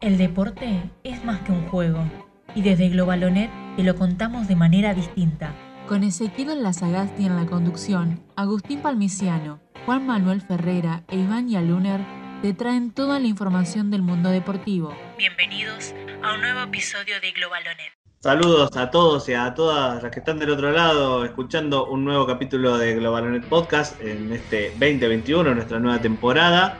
[0.00, 2.08] El deporte es más que un juego
[2.54, 5.52] y desde Globalonet te lo contamos de manera distinta.
[5.88, 12.00] Con Ezequiel Lazagasti en la conducción, Agustín Palmiciano, Juan Manuel Ferrera e Iván Yaluner
[12.42, 14.94] te traen toda la información del mundo deportivo.
[15.18, 15.92] Bienvenidos
[16.22, 17.92] a un nuevo episodio de Globalonet.
[18.20, 22.24] Saludos a todos y a todas las que están del otro lado escuchando un nuevo
[22.24, 26.78] capítulo de Globalonet Podcast en este 2021, nuestra nueva temporada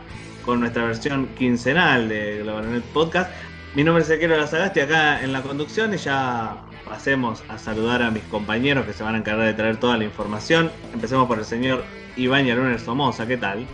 [0.48, 3.30] con nuestra versión quincenal de Globalnet Podcast.
[3.74, 8.10] Mi nombre es Ezequiel Lazagasti acá en la conducción y ya pasemos a saludar a
[8.10, 10.70] mis compañeros que se van a encargar de traer toda la información.
[10.94, 11.84] Empecemos por el señor
[12.16, 13.66] Iván Yaluner Somoza, ¿qué tal?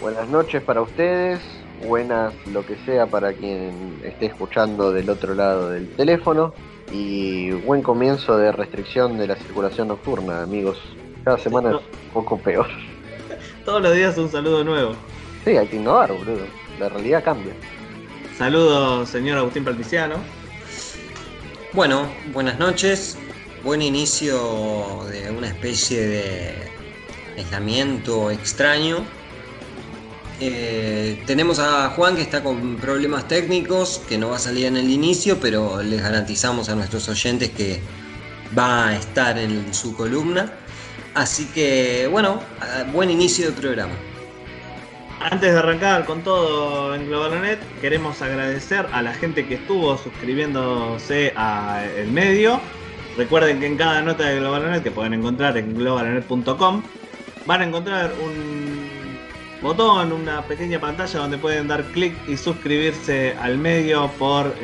[0.00, 1.38] Buenas noches para ustedes,
[1.86, 6.52] buenas lo que sea para quien esté escuchando del otro lado del teléfono
[6.90, 10.76] y buen comienzo de restricción de la circulación nocturna, amigos.
[11.22, 12.66] Cada semana es un poco peor.
[13.64, 14.96] Todos los días un saludo nuevo.
[15.44, 16.46] Sí, hay que innovar, boludo.
[16.78, 17.54] La realidad cambia.
[18.36, 20.16] Saludos, señor Agustín Palpiciano.
[21.72, 23.16] Bueno, buenas noches.
[23.64, 26.54] Buen inicio de una especie de
[27.38, 28.98] aislamiento extraño.
[30.40, 34.76] Eh, tenemos a Juan que está con problemas técnicos, que no va a salir en
[34.76, 37.80] el inicio, pero les garantizamos a nuestros oyentes que
[38.58, 40.52] va a estar en su columna.
[41.14, 42.40] Así que, bueno,
[42.92, 44.09] buen inicio del programa.
[45.20, 51.34] Antes de arrancar con todo en Globalonet, queremos agradecer a la gente que estuvo suscribiéndose
[51.36, 52.58] a el medio.
[53.18, 56.82] Recuerden que en cada nota de Globalonet que pueden encontrar en globalonet.com
[57.44, 58.88] van a encontrar un
[59.60, 64.54] botón, una pequeña pantalla donde pueden dar clic y suscribirse al medio por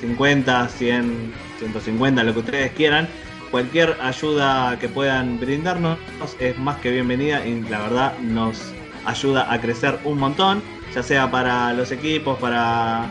[0.00, 3.08] 50, 100, 150, lo que ustedes quieran.
[3.50, 5.98] Cualquier ayuda que puedan brindarnos
[6.38, 8.74] es más que bienvenida y la verdad nos
[9.08, 10.62] ayuda a crecer un montón,
[10.94, 13.08] ya sea para los equipos, para,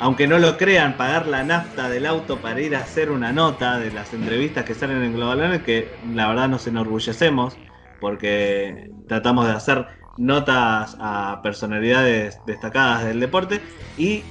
[0.00, 3.78] aunque no lo crean, pagar la nafta del auto para ir a hacer una nota
[3.78, 7.56] de las entrevistas que salen en Globalones, que la verdad nos enorgullecemos,
[8.00, 13.60] porque tratamos de hacer notas a personalidades destacadas del deporte
[13.96, 14.22] y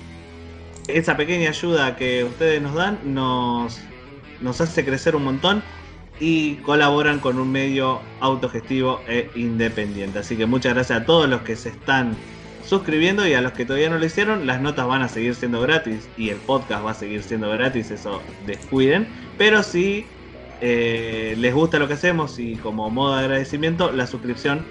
[0.88, 5.64] esa pequeña ayuda que ustedes nos dan nos hace crecer un montón
[6.20, 10.20] y colaboran con un medio autogestivo e independiente.
[10.20, 12.16] Así que muchas gracias a todos los que se están
[12.66, 15.60] suscribiendo y a los que todavía no lo hicieron, las notas van a seguir siendo
[15.62, 19.08] gratis y el podcast va a seguir siendo gratis, eso descuiden.
[19.38, 20.06] Pero si
[20.62, 24.64] eh, les gusta lo que hacemos y como modo de agradecimiento, la suscripción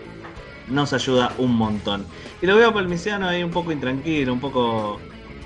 [0.69, 2.07] nos ayuda un montón.
[2.41, 5.01] Y lo veo por Misiano ahí un poco intranquilo, un poco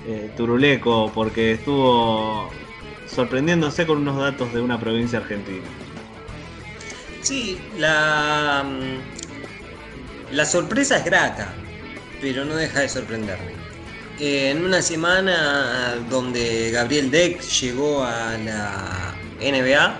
[0.05, 2.49] eh, turuleco, porque estuvo
[3.07, 5.63] sorprendiéndose con unos datos de una provincia argentina.
[7.23, 11.53] Sí, la, mm, la sorpresa es grata,
[12.19, 13.53] pero no deja de sorprenderme.
[14.19, 19.99] en una semana donde Gabriel Deck llegó a la NBA,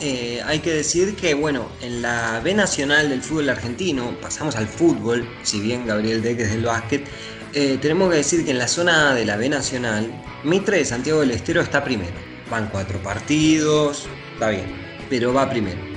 [0.00, 4.68] eh, hay que decir que, bueno, en la B Nacional del fútbol argentino, pasamos al
[4.68, 7.06] fútbol, si bien Gabriel Deck es del básquet,
[7.54, 10.10] eh, tenemos que decir que en la zona de la B Nacional,
[10.44, 12.14] Mitre de Santiago del Estero está primero.
[12.50, 14.66] Van cuatro partidos, está bien,
[15.08, 15.95] pero va primero.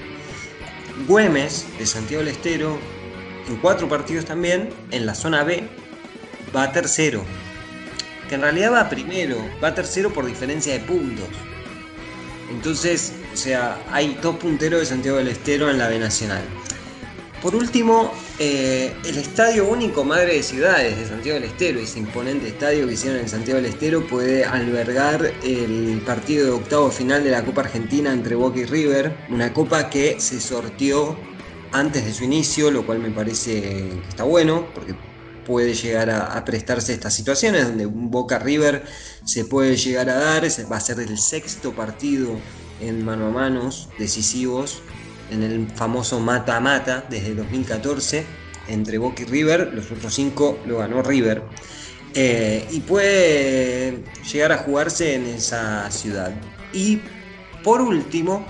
[1.08, 2.78] Güemes de Santiago del Estero,
[3.48, 5.68] en cuatro partidos también, en la zona B,
[6.56, 7.24] va tercero.
[8.28, 11.28] Que en realidad va primero, va tercero por diferencia de puntos.
[12.52, 16.44] Entonces, o sea, hay dos punteros de Santiago del Estero en la B Nacional.
[17.42, 22.50] Por último, eh, el Estadio Único Madre de Ciudades de Santiago del Estero, ese imponente
[22.50, 27.32] estadio que hicieron en Santiago del Estero, puede albergar el partido de octavo final de
[27.32, 31.18] la Copa Argentina entre Boca y River, una copa que se sortió
[31.72, 34.94] antes de su inicio, lo cual me parece que está bueno, porque
[35.46, 38.84] puede llegar a, a prestarse estas situaciones donde Boca River
[39.24, 42.44] se puede llegar a dar, va a ser el sexto partido
[42.82, 44.84] en mano a manos decisivos
[45.32, 48.26] en el famoso mata-mata desde 2014
[48.68, 51.44] entre Boca y River, los otros cinco lo ganó River.
[52.14, 56.34] Eh, y puede llegar a jugarse en esa ciudad.
[56.74, 57.02] Y
[57.64, 58.46] por último,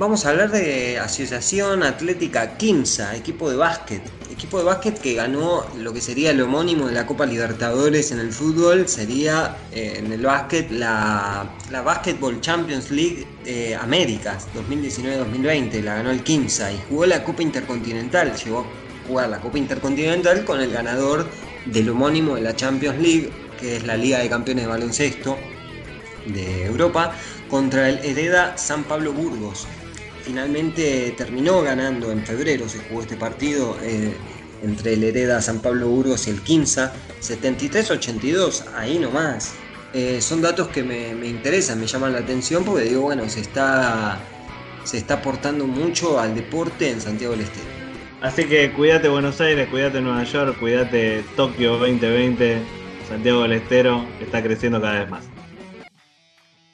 [0.00, 4.00] vamos a hablar de Asociación Atlética Quimsa, equipo de básquet.
[4.32, 8.18] Equipo de básquet que ganó lo que sería el homónimo de la Copa Libertadores en
[8.18, 15.82] el fútbol, sería eh, en el básquet la, la Basketball Champions League eh, Américas 2019-2020,
[15.82, 20.46] la ganó el Quimsa y jugó la Copa Intercontinental, llegó a jugar la Copa Intercontinental
[20.46, 21.26] con el ganador
[21.66, 23.30] del homónimo de la Champions League,
[23.60, 25.36] que es la Liga de Campeones de Baloncesto
[26.24, 27.12] de Europa,
[27.50, 29.66] contra el Hereda San Pablo Burgos
[30.30, 34.14] finalmente terminó ganando en febrero, se jugó este partido, eh,
[34.62, 39.54] entre el Hereda San Pablo Burgos y el Quinza, 73-82, ahí nomás.
[39.92, 43.40] Eh, son datos que me, me, interesan, me llaman la atención porque digo, bueno, se
[43.40, 44.20] está,
[44.84, 47.66] se está aportando mucho al deporte en Santiago del Estero.
[48.22, 52.62] Así que cuídate Buenos Aires, cuídate Nueva York, cuídate Tokio 2020,
[53.08, 55.24] Santiago del Estero, está creciendo cada vez más.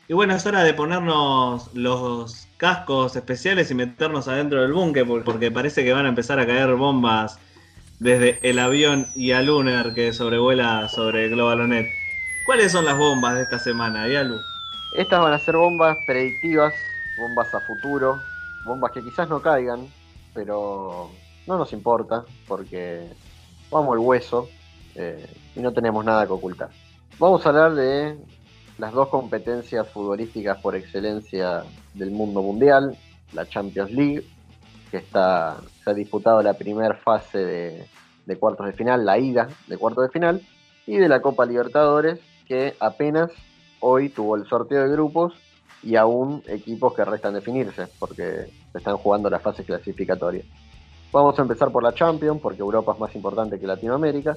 [0.08, 5.50] Y bueno, es hora de ponernos los cascos especiales y meternos adentro del búnker porque
[5.50, 7.38] parece que van a empezar a caer bombas
[7.98, 11.86] desde el avión y a Lunar que sobrevuela sobre Globalonet.
[12.46, 14.38] ¿Cuáles son las bombas de esta semana, Yalu?
[14.96, 16.72] Estas van a ser bombas predictivas,
[17.18, 18.20] bombas a futuro,
[18.64, 19.88] bombas que quizás no caigan,
[20.32, 21.10] pero
[21.46, 23.08] no nos importa porque
[23.70, 24.48] vamos al hueso
[24.94, 26.70] eh, y no tenemos nada que ocultar.
[27.18, 28.16] Vamos a hablar de
[28.78, 31.64] las dos competencias futbolísticas por excelencia
[31.94, 32.96] del mundo mundial,
[33.32, 34.24] la Champions League,
[34.90, 37.86] que está, se ha disputado la primera fase
[38.26, 40.42] de, cuartos de final, la ida de cuartos de final,
[40.86, 43.30] y de la Copa Libertadores, que apenas
[43.80, 45.32] hoy tuvo el sorteo de grupos
[45.82, 50.44] y aún equipos que restan definirse, porque se están jugando las fases clasificatorias.
[51.12, 54.36] Vamos a empezar por la Champions, porque Europa es más importante que Latinoamérica,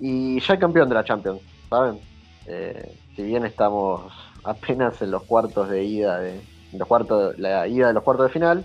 [0.00, 1.40] y ya hay campeón de la Champions,
[1.70, 2.00] ¿saben?
[2.46, 4.12] Eh, si bien estamos
[4.44, 6.40] apenas en los cuartos de ida de
[6.74, 8.64] los cuartos, la ida de los cuartos de final,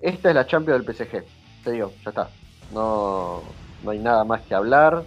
[0.00, 1.24] esta es la Champions del PSG.
[1.64, 2.28] Te digo, ya está.
[2.72, 3.42] No,
[3.82, 5.04] no hay nada más que hablar.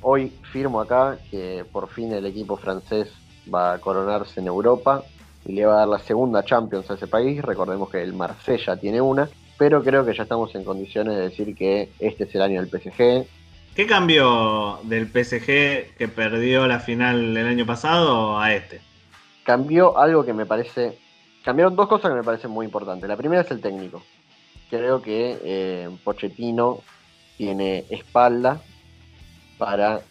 [0.00, 3.10] Hoy firmo acá que por fin el equipo francés
[3.52, 5.02] va a coronarse en Europa
[5.44, 7.42] y le va a dar la segunda Champions a ese país.
[7.42, 9.28] Recordemos que el Marsella tiene una,
[9.58, 12.70] pero creo que ya estamos en condiciones de decir que este es el año del
[12.70, 13.26] PSG.
[13.74, 18.80] ¿Qué cambió del PSG que perdió la final el año pasado a este?
[19.42, 20.96] Cambió algo que me parece.
[21.44, 23.08] Cambiaron dos cosas que me parecen muy importantes.
[23.08, 24.00] La primera es el técnico.
[24.70, 26.82] Creo que eh, Pochettino
[27.36, 28.62] tiene espalda
[29.58, 30.02] para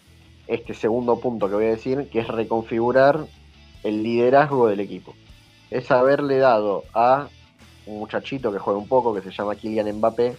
[0.48, 3.26] este segundo punto que voy a decir, que es reconfigurar
[3.84, 5.16] el liderazgo del equipo.
[5.72, 7.30] Es haberle dado a
[7.86, 10.36] un muchachito que juega un poco, que se llama Kylian Mbappé,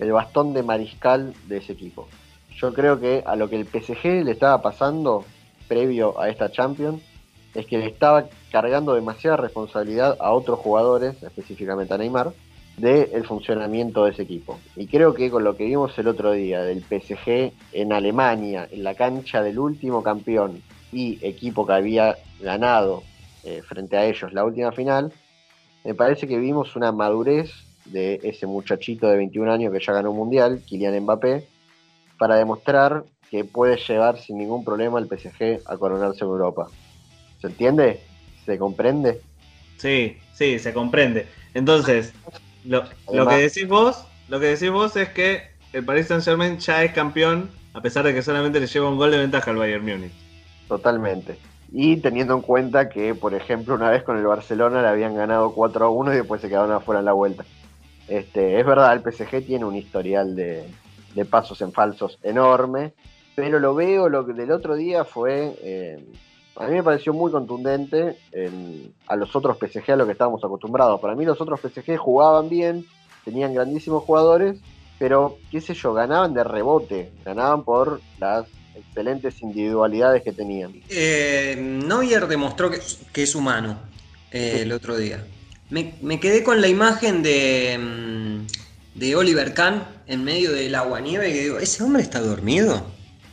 [0.00, 2.08] el bastón de mariscal de ese equipo.
[2.56, 5.24] Yo creo que a lo que el PSG le estaba pasando
[5.68, 7.02] previo a esta Champions
[7.54, 12.32] es que le estaba cargando demasiada responsabilidad a otros jugadores, específicamente a Neymar,
[12.76, 14.58] del funcionamiento de ese equipo.
[14.76, 18.82] Y creo que con lo que vimos el otro día del PSG en Alemania, en
[18.82, 20.62] la cancha del último campeón
[20.92, 23.04] y equipo que había ganado
[23.44, 25.12] eh, frente a ellos la última final,
[25.84, 27.52] me parece que vimos una madurez
[27.84, 31.46] de ese muchachito de 21 años que ya ganó un mundial, Kylian Mbappé,
[32.18, 36.68] para demostrar que puede llevar sin ningún problema al PSG a coronarse en Europa.
[37.40, 38.00] ¿Se entiende?
[38.46, 39.20] ¿Se comprende?
[39.76, 41.26] Sí, sí, se comprende.
[41.52, 42.12] Entonces,
[42.64, 46.58] lo, lo, que decís vos, lo que decís vos es que el Paris Saint Germain
[46.58, 49.56] ya es campeón, a pesar de que solamente le lleva un gol de ventaja al
[49.56, 50.12] Bayern Múnich.
[50.68, 51.36] Totalmente.
[51.72, 55.52] Y teniendo en cuenta que, por ejemplo, una vez con el Barcelona le habían ganado
[55.52, 57.44] 4 a 1 y después se quedaron afuera en la vuelta.
[58.06, 60.68] Este, es verdad, el PSG tiene un historial de,
[61.14, 62.92] de pasos en falsos enorme,
[63.34, 66.04] pero lo veo, lo que del otro día fue, eh,
[66.56, 68.16] a mí me pareció muy contundente
[69.06, 71.00] a los otros PSG a lo que estábamos acostumbrados.
[71.00, 72.84] Para mí los otros PSG jugaban bien,
[73.24, 74.58] tenían grandísimos jugadores,
[74.98, 78.46] pero qué sé yo, ganaban de rebote, ganaban por las
[78.76, 80.74] excelentes individualidades que tenían.
[80.88, 83.78] Eh, Neuer demostró que, es humano
[84.30, 85.24] eh, el otro día.
[85.70, 87.78] Me, me, quedé con la imagen de...
[87.78, 92.84] Mm, de Oliver Kahn en medio del agua nieve que digo, ¿ese hombre está dormido?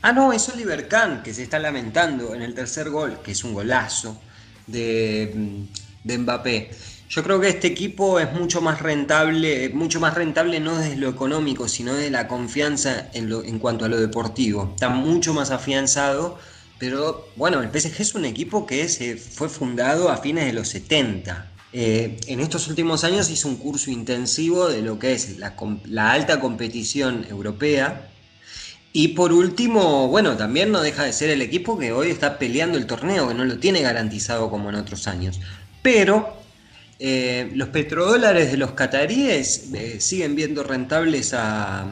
[0.01, 3.43] Ah, no, es Oliver Kahn que se está lamentando en el tercer gol, que es
[3.43, 4.19] un golazo
[4.67, 5.63] de, mm,
[6.03, 6.71] de Mbappé.
[7.11, 11.09] Yo creo que este equipo es mucho más rentable, mucho más rentable no desde lo
[11.09, 14.71] económico, sino de la confianza en, lo, en cuanto a lo deportivo.
[14.73, 16.39] Está mucho más afianzado,
[16.79, 20.69] pero bueno, el PSG es un equipo que se fue fundado a fines de los
[20.69, 21.50] 70.
[21.73, 26.39] Eh, en estos últimos años hizo un curso intensivo de lo que es la, alta
[26.39, 28.09] competición europea.
[28.93, 32.77] Y por último, bueno, también no deja de ser el equipo que hoy está peleando
[32.77, 35.39] el torneo, que no lo tiene garantizado como en otros años.
[35.81, 36.35] Pero
[36.99, 41.87] eh, los petrodólares de los cataríes eh, siguen viendo rentables a,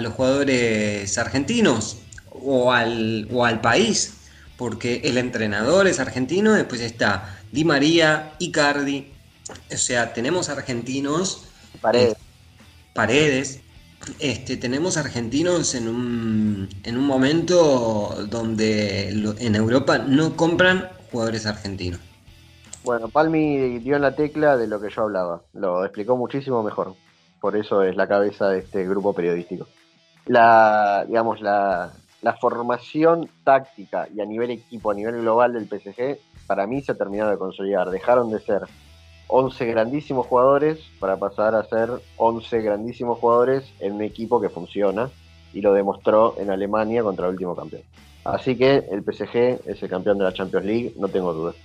[0.00, 1.98] los jugadores argentinos
[2.30, 4.14] o al, o al país,
[4.56, 9.12] porque el entrenador es argentino, después está Di María, Icardi.
[9.72, 11.46] O sea, tenemos argentinos.
[11.80, 12.16] Paredes.
[12.92, 13.60] paredes.
[14.18, 22.00] Este, tenemos argentinos en un, en un momento donde en Europa no compran jugadores argentinos.
[22.82, 25.42] Bueno, Palmi dio en la tecla de lo que yo hablaba.
[25.52, 26.96] Lo explicó muchísimo mejor.
[27.40, 29.68] Por eso es la cabeza de este grupo periodístico.
[30.26, 36.18] la, digamos, la, la formación táctica y a nivel equipo, a nivel global del PSG,
[36.46, 37.90] para mí se ha terminado de consolidar.
[37.90, 38.62] Dejaron de ser
[39.28, 45.10] 11 grandísimos jugadores para pasar a ser 11 grandísimos jugadores en un equipo que funciona
[45.52, 47.82] y lo demostró en Alemania contra el último campeón.
[48.24, 51.56] Así que el PSG es el campeón de la Champions League, no tengo dudas.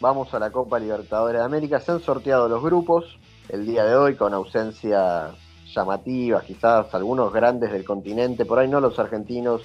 [0.00, 1.80] Vamos a la Copa Libertadores de América.
[1.80, 3.18] Se han sorteado los grupos
[3.48, 5.30] el día de hoy con ausencia
[5.74, 9.62] llamativas, quizás algunos grandes del continente, por ahí no los argentinos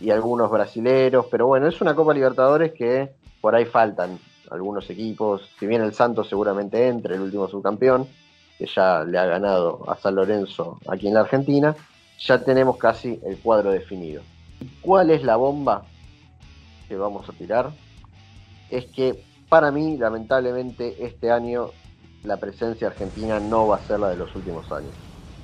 [0.00, 4.18] y algunos brasileros, pero bueno, es una Copa Libertadores que por ahí faltan
[4.50, 8.06] algunos equipos, si bien el Santos seguramente entre, el último subcampeón,
[8.56, 11.74] que ya le ha ganado a San Lorenzo aquí en la Argentina,
[12.18, 14.22] ya tenemos casi el cuadro definido.
[14.80, 15.82] ¿Cuál es la bomba
[16.88, 17.72] que vamos a tirar?
[18.70, 21.70] Es que para mí, lamentablemente, este año
[22.22, 24.94] la presencia argentina no va a ser la de los últimos años.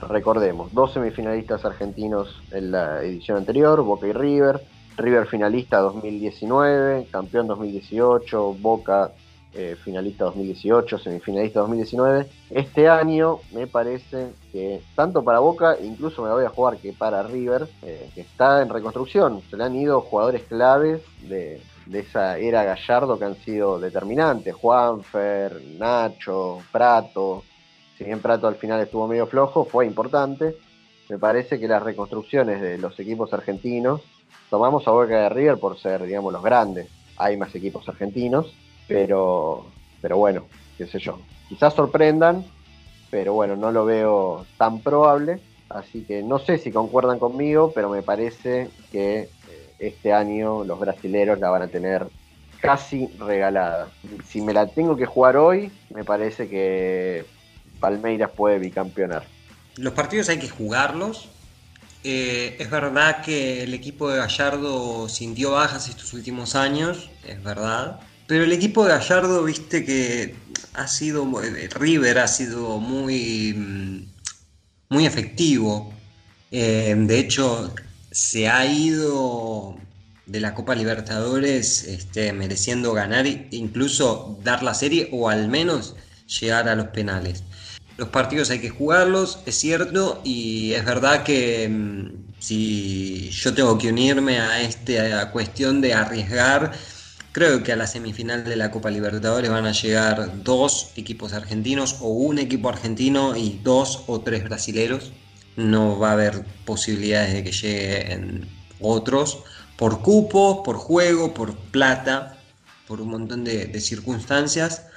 [0.00, 4.62] Recordemos, dos semifinalistas argentinos en la edición anterior, Boca y River,
[4.98, 9.12] River finalista 2019, campeón 2018, Boca
[9.54, 12.26] eh, finalista 2018, semifinalista 2019.
[12.50, 17.22] Este año me parece que tanto para Boca, incluso me voy a jugar que para
[17.22, 22.36] River, eh, que está en reconstrucción, se le han ido jugadores claves de, de esa
[22.38, 27.44] era Gallardo que han sido determinantes, Juanfer, Nacho, Prato,
[27.96, 30.56] si bien Prato al final estuvo medio flojo, fue importante.
[31.08, 34.02] Me parece que las reconstrucciones de los equipos argentinos,
[34.50, 36.88] tomamos a Boca de River por ser, digamos, los grandes.
[37.16, 38.54] Hay más equipos argentinos,
[38.86, 39.66] pero,
[40.00, 41.18] pero bueno, qué sé yo.
[41.48, 42.44] Quizás sorprendan,
[43.10, 45.40] pero bueno, no lo veo tan probable.
[45.68, 49.28] Así que no sé si concuerdan conmigo, pero me parece que eh,
[49.78, 52.06] este año los brasileros la van a tener
[52.60, 53.88] casi regalada.
[54.26, 57.26] Si me la tengo que jugar hoy, me parece que
[57.80, 59.24] Palmeiras puede bicampeonar.
[59.76, 61.30] Los partidos hay que jugarlos.
[62.04, 68.00] Eh, es verdad que el equipo de Gallardo sintió bajas estos últimos años, es verdad.
[68.26, 70.36] Pero el equipo de Gallardo, viste que
[70.74, 74.06] ha sido, eh, River ha sido muy, mm,
[74.90, 75.92] muy efectivo.
[76.50, 77.74] Eh, de hecho,
[78.10, 79.76] se ha ido
[80.26, 85.96] de la Copa Libertadores este, mereciendo ganar e incluso dar la serie o al menos
[86.40, 87.42] llegar a los penales.
[87.98, 93.76] Los partidos hay que jugarlos, es cierto, y es verdad que mm, si yo tengo
[93.76, 96.70] que unirme a esta cuestión de arriesgar,
[97.32, 101.96] creo que a la semifinal de la Copa Libertadores van a llegar dos equipos argentinos
[102.00, 105.10] o un equipo argentino y dos o tres brasileros.
[105.56, 109.38] No va a haber posibilidades de que lleguen otros
[109.76, 112.38] por cupo, por juego, por plata,
[112.86, 114.87] por un montón de circunstancias.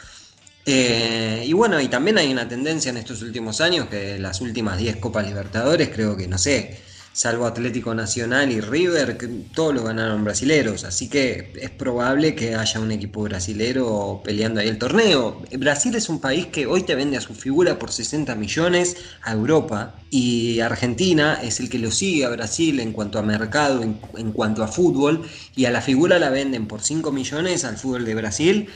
[0.66, 4.78] Eh, y bueno, y también hay una tendencia en estos últimos años que las últimas
[4.78, 6.80] 10 Copas Libertadores, creo que, no sé,
[7.14, 9.18] salvo Atlético Nacional y River,
[9.54, 10.84] todos lo ganaron brasileros.
[10.84, 15.42] Así que es probable que haya un equipo brasilero peleando ahí el torneo.
[15.58, 19.34] Brasil es un país que hoy te vende a su figura por 60 millones a
[19.34, 24.00] Europa y Argentina es el que lo sigue a Brasil en cuanto a mercado, en,
[24.18, 25.24] en cuanto a fútbol,
[25.56, 28.70] y a la figura la venden por 5 millones al fútbol de Brasil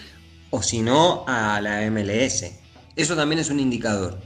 [0.50, 2.52] o si no a la MLS.
[2.96, 4.18] Eso también es un indicador.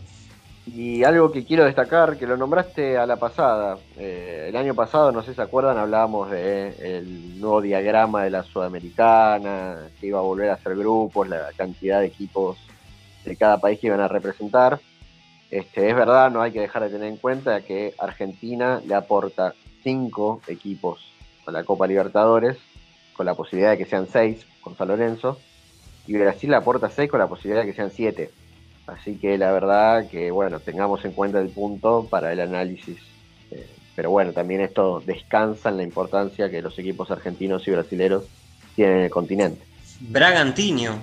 [0.76, 5.12] Y algo que quiero destacar, que lo nombraste a la pasada, eh, el año pasado,
[5.12, 10.20] no sé si se acuerdan, hablábamos del el nuevo diagrama de la Sudamericana, que iba
[10.20, 12.58] a volver a ser grupos, la cantidad de equipos
[13.26, 14.80] de cada país que iban a representar.
[15.50, 19.56] Este, es verdad, no hay que dejar de tener en cuenta que Argentina le aporta
[19.82, 21.00] cinco equipos
[21.48, 22.58] a la Copa Libertadores,
[23.18, 25.40] con la posibilidad de que sean seis con San Lorenzo
[26.10, 28.32] y Brasil aporta 6 con la posibilidad de que sean 7.
[28.88, 32.98] Así que la verdad que, bueno, tengamos en cuenta el punto para el análisis.
[33.52, 38.24] Eh, pero bueno, también esto descansa en la importancia que los equipos argentinos y brasileros
[38.76, 39.62] tienen en el continente.
[40.00, 40.98] Bragantino,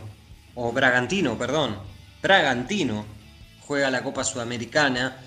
[0.57, 1.77] o Bragantino, perdón,
[2.21, 3.05] Bragantino
[3.65, 5.19] juega la Copa Sudamericana.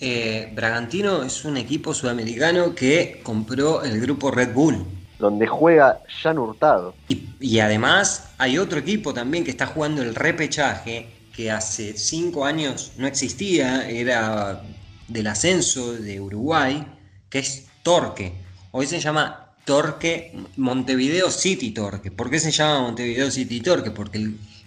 [0.00, 6.38] Eh, Bragantino es un equipo sudamericano que compró el grupo Red Bull donde juega Jan
[6.38, 6.94] Hurtado.
[7.40, 12.92] Y, además hay otro equipo también que está jugando el repechaje, que hace cinco años
[12.96, 14.62] no existía, era
[15.08, 16.86] del ascenso de Uruguay,
[17.28, 18.32] que es Torque.
[18.72, 22.10] Hoy se llama Torque Montevideo City Torque.
[22.10, 23.90] ¿Por qué se llama Montevideo City Torque?
[23.90, 24.18] Porque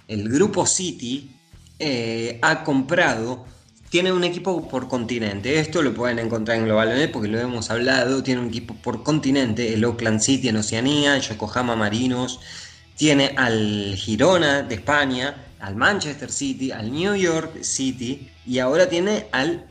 [0.07, 1.35] el, grupo City
[1.79, 3.45] eh, ha comprado
[3.89, 5.59] tiene un equipo por continente.
[5.59, 8.23] Esto lo pueden encontrar en Global porque lo hemos hablado.
[8.23, 9.73] Tiene un equipo por continente.
[9.73, 12.39] El Oakland City en Oceanía, el Yokohama Marinos.
[12.95, 19.27] Tiene al Girona de España, al Manchester City, al New York City y ahora tiene
[19.31, 19.65] al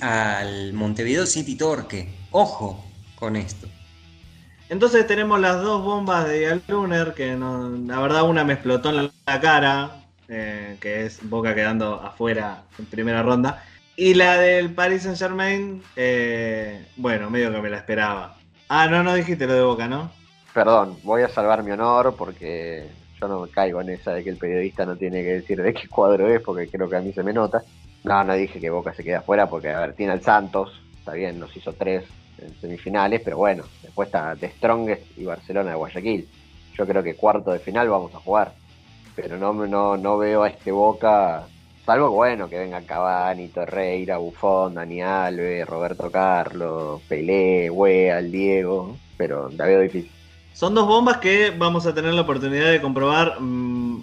[0.00, 2.08] al Montevideo City Torque.
[2.30, 2.84] Ojo
[3.16, 3.66] con esto.
[4.68, 9.10] Entonces tenemos las dos bombas de Ian Luner, que la verdad una me explotó en
[9.26, 13.62] la cara, eh, que es Boca quedando afuera en primera ronda.
[13.96, 18.36] Y la del Paris Saint Germain, eh, bueno, medio que me la esperaba.
[18.68, 20.10] Ah, no, no dijiste lo de Boca, ¿no?
[20.52, 22.88] Perdón, voy a salvar mi honor porque
[23.20, 25.88] yo no caigo en esa de que el periodista no tiene que decir de qué
[25.88, 27.62] cuadro es, porque creo que a mí se me nota.
[28.04, 31.12] No, no dije que Boca se queda afuera porque, a ver, tiene al Santos, está
[31.12, 32.04] bien, nos hizo tres
[32.38, 36.28] en semifinales, pero bueno, después está The Strongest y Barcelona de Guayaquil.
[36.76, 38.52] Yo creo que cuarto de final vamos a jugar,
[39.16, 41.44] pero no, no, no veo a este Boca,
[41.84, 49.48] salvo bueno que venga Cavani, Torreira, Buffon, Dani Alves, Roberto Carlos, Pelé, Weal, Diego, pero
[49.48, 50.10] la veo difícil.
[50.52, 54.02] Son dos bombas que vamos a tener la oportunidad de comprobar mmm,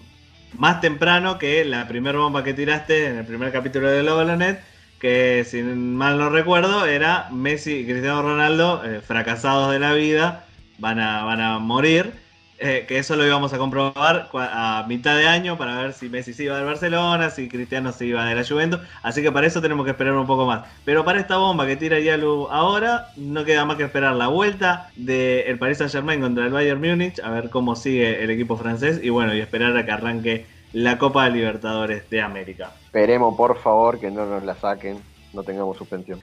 [0.58, 4.62] más temprano que la primera bomba que tiraste en el primer capítulo de Globalonet,
[5.00, 10.46] que si mal no recuerdo era Messi y Cristiano Ronaldo eh, fracasados de la vida,
[10.80, 12.23] van a, van a morir.
[12.66, 16.34] Eh, que eso lo íbamos a comprobar a mitad de año para ver si Messi
[16.34, 18.80] se iba del Barcelona, si Cristiano se iba de la Juventus.
[19.02, 20.64] Así que para eso tenemos que esperar un poco más.
[20.86, 24.90] Pero para esta bomba que tira Yalu ahora, no queda más que esperar la vuelta
[24.96, 29.02] del Paris Saint Germain contra el Bayern Múnich, a ver cómo sigue el equipo francés
[29.04, 32.72] y bueno, y esperar a que arranque la Copa de Libertadores de América.
[32.86, 35.00] Esperemos por favor que no nos la saquen,
[35.34, 36.22] no tengamos suspensión.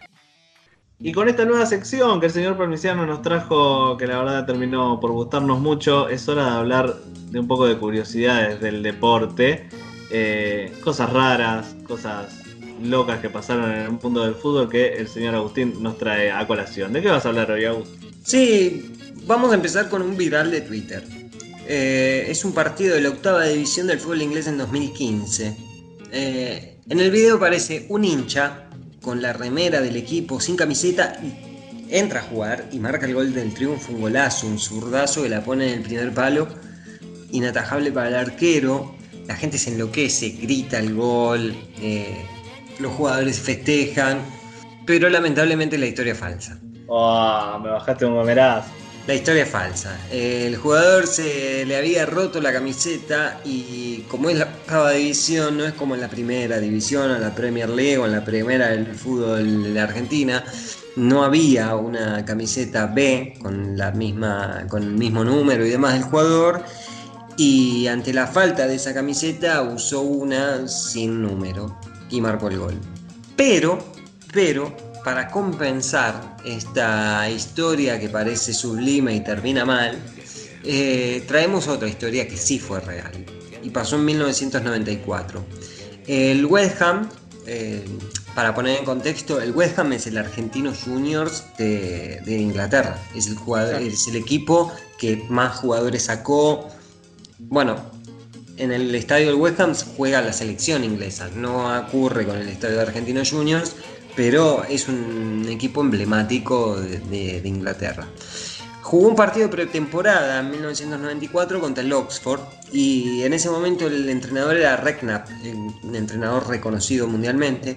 [1.02, 5.00] Y con esta nueva sección que el señor Parmiciano nos trajo, que la verdad terminó
[5.00, 6.96] por gustarnos mucho, es hora de hablar
[7.30, 9.66] de un poco de curiosidades del deporte,
[10.10, 12.42] eh, cosas raras, cosas
[12.82, 16.46] locas que pasaron en el mundo del fútbol que el señor Agustín nos trae a
[16.46, 16.92] colación.
[16.92, 18.10] ¿De qué vas a hablar hoy, Agustín?
[18.22, 18.92] Sí,
[19.26, 21.02] vamos a empezar con un viral de Twitter.
[21.66, 25.56] Eh, es un partido de la octava división del fútbol inglés en 2015.
[26.12, 28.69] Eh, en el video aparece un hincha
[29.00, 31.18] con la remera del equipo, sin camiseta,
[31.88, 35.42] entra a jugar y marca el gol del triunfo, un golazo, un zurdazo que la
[35.42, 36.48] pone en el primer palo,
[37.30, 38.94] inatajable para el arquero,
[39.26, 42.24] la gente se enloquece, grita el gol, eh,
[42.78, 44.18] los jugadores festejan,
[44.86, 46.58] pero lamentablemente la historia es falsa.
[46.86, 48.79] Oh, me bajaste un gomerazo.
[49.06, 49.98] La historia es falsa.
[50.10, 55.64] El jugador se le había roto la camiseta y como es la octava división, no
[55.64, 58.94] es como en la primera división, en la Premier League o en la primera del
[58.94, 60.44] fútbol de la Argentina,
[60.96, 66.02] no había una camiseta B con, la misma, con el mismo número y demás del
[66.02, 66.62] jugador.
[67.36, 71.78] Y ante la falta de esa camiseta usó una sin número
[72.10, 72.74] y marcó el gol.
[73.34, 73.78] Pero,
[74.32, 79.98] pero, para compensar esta historia que parece sublime y termina mal,
[80.64, 83.12] eh, traemos otra historia que sí fue real
[83.62, 85.44] y pasó en 1994.
[86.06, 87.08] El West Ham,
[87.46, 87.84] eh,
[88.34, 93.36] para poner en contexto, el West Ham es el Argentino Juniors de, Inglaterra, es el,
[93.36, 96.68] jugador, es el equipo que más jugadores sacó.
[97.38, 97.76] Bueno,
[98.56, 102.76] en el estadio del West Ham juega la selección inglesa, no ocurre con el estadio
[102.76, 103.74] de Argentino Juniors,
[104.16, 108.06] pero es un equipo emblemático de, Inglaterra.
[108.82, 112.40] Jugó un partido de pretemporada en 1994 contra el Oxford
[112.72, 115.28] y en ese momento el entrenador era Recknap,
[115.84, 117.76] un entrenador reconocido mundialmente,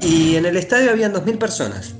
[0.00, 1.94] y en el estadio habían 2.000 personas.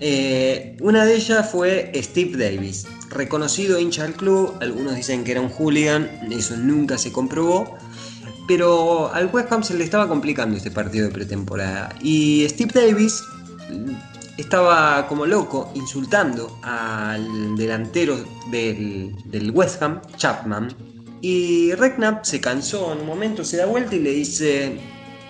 [0.00, 5.40] Eh, una de ellas fue Steve Davis, reconocido hincha del club, algunos dicen que era
[5.40, 7.78] un hooligan, eso nunca se comprobó,
[8.46, 11.94] pero al West Ham se le estaba complicando este partido de pretemporada.
[12.00, 13.22] Y Steve Davis
[14.36, 20.68] estaba como loco insultando al delantero del, West Ham, Chapman.
[21.20, 24.78] Y Redknapp se cansó en un momento, se da vuelta y le dice,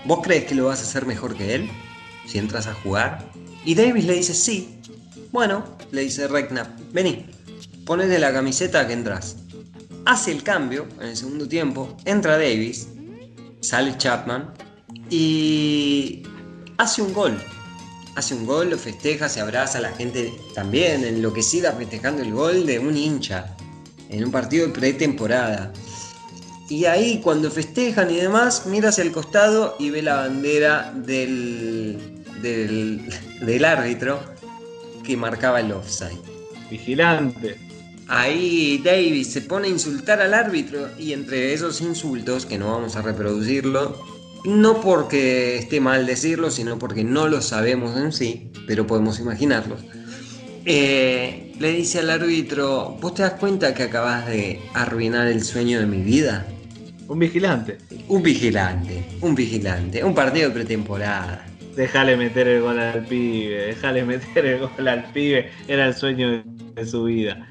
[0.04, 1.70] ¿vos crees que lo vas a hacer mejor que él?
[2.26, 3.30] Si entras a jugar.
[3.64, 4.80] Y Davis le dice, sí.
[5.32, 7.26] Bueno, le dice Redknapp, vení,
[7.84, 9.36] ponete la camiseta que entras.
[10.04, 12.88] Hace el cambio en el segundo tiempo, entra Davis
[13.60, 14.52] sale Chapman
[15.10, 16.22] y
[16.78, 17.36] hace un gol.
[18.14, 22.78] Hace un gol, lo festeja, se abraza, la gente también enloquecida festejando el gol de
[22.78, 23.54] un hincha
[24.08, 25.72] en un partido de pretemporada.
[26.68, 32.24] Y ahí cuando festejan y demás, mira hacia el costado y ve la bandera del,
[32.40, 33.08] del,
[33.42, 34.20] del árbitro
[35.04, 36.18] que marcaba el offside.
[36.70, 37.65] Vigilante.
[38.08, 42.96] Ahí Davis se pone a insultar al árbitro y entre esos insultos, que no vamos
[42.96, 44.00] a reproducirlo,
[44.44, 49.76] no porque esté mal decirlo, sino porque no lo sabemos en sí, pero podemos imaginarlo
[50.68, 55.78] eh, le dice al árbitro, ¿vos te das cuenta que acabas de arruinar el sueño
[55.78, 56.44] de mi vida?
[57.06, 57.78] Un vigilante.
[58.08, 61.46] Un vigilante, un vigilante, un partido de pretemporada.
[61.76, 65.50] Dejale meter el gol al pibe, dejale meter el gol al pibe.
[65.68, 66.42] Era el sueño
[66.74, 67.46] de su vida.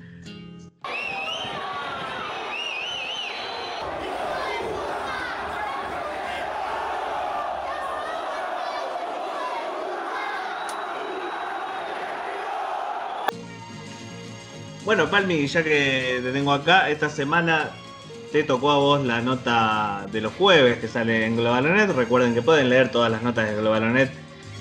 [14.85, 17.71] Bueno, Palmi, ya que te tengo acá, esta semana
[18.31, 21.89] te tocó a vos la nota de los jueves que sale en Globalonet.
[21.89, 24.11] Recuerden que pueden leer todas las notas de Globalonet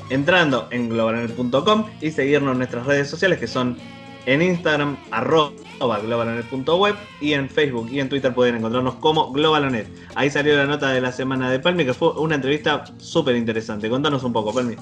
[0.08, 3.76] entrando en globalonet.com y seguirnos en nuestras redes sociales que son
[4.24, 9.88] en Instagram arroba globalonet.web y en Facebook y en Twitter pueden encontrarnos como Globalonet.
[10.14, 13.90] Ahí salió la nota de la semana de Palmi que fue una entrevista súper interesante.
[13.90, 14.76] Contanos un poco, Palmi.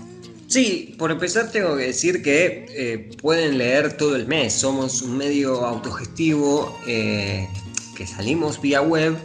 [0.53, 4.53] Sí, por empezar tengo que decir que eh, pueden leer todo el mes.
[4.53, 7.49] Somos un medio autogestivo eh,
[7.97, 9.17] que salimos vía web,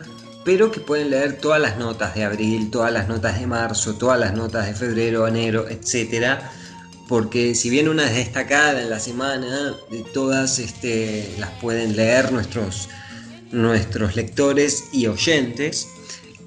[0.46, 4.18] pero que pueden leer todas las notas de abril, todas las notas de marzo, todas
[4.18, 6.50] las notas de febrero, enero, etcétera.
[7.10, 12.32] Porque si bien una es destacada en la semana, de todas este, las pueden leer
[12.32, 12.88] nuestros,
[13.52, 15.90] nuestros lectores y oyentes.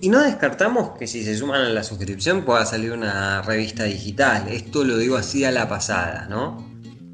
[0.03, 4.49] Y no descartamos que si se suman a la suscripción pueda salir una revista digital.
[4.49, 6.67] Esto lo digo así a la pasada, ¿no?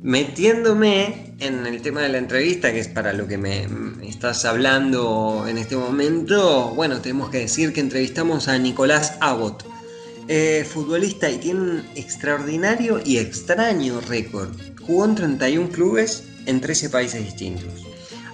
[0.02, 3.66] Metiéndome en el tema de la entrevista, que es para lo que me,
[4.06, 9.64] estás hablando en este momento, bueno, tenemos que decir que entrevistamos a Nicolás Abbott,
[10.28, 14.50] eh, futbolista y tiene un extraordinario y extraño récord.
[14.80, 17.85] Jugó en 31 clubes en 13 países distintos.